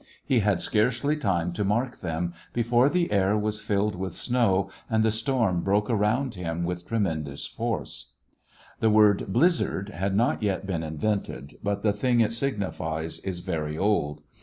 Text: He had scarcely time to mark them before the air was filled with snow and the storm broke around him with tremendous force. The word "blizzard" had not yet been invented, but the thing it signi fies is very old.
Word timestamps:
He 0.25 0.39
had 0.39 0.61
scarcely 0.63 1.15
time 1.15 1.53
to 1.53 1.63
mark 1.63 1.99
them 1.99 2.33
before 2.53 2.89
the 2.89 3.11
air 3.11 3.37
was 3.37 3.61
filled 3.61 3.95
with 3.95 4.13
snow 4.13 4.71
and 4.89 5.03
the 5.03 5.11
storm 5.11 5.61
broke 5.61 5.91
around 5.91 6.33
him 6.33 6.63
with 6.63 6.87
tremendous 6.87 7.45
force. 7.45 8.13
The 8.79 8.89
word 8.89 9.31
"blizzard" 9.31 9.89
had 9.89 10.15
not 10.15 10.41
yet 10.41 10.65
been 10.65 10.81
invented, 10.81 11.59
but 11.61 11.83
the 11.83 11.93
thing 11.93 12.19
it 12.19 12.31
signi 12.31 12.73
fies 12.75 13.19
is 13.23 13.41
very 13.41 13.77
old. 13.77 14.21